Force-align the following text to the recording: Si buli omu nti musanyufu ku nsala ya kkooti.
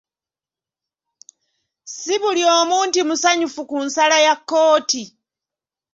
Si 1.95 2.15
buli 2.21 2.43
omu 2.57 2.75
nti 2.87 2.99
musanyufu 3.07 3.61
ku 3.69 3.77
nsala 3.85 4.17
ya 4.25 4.35
kkooti. 4.39 5.01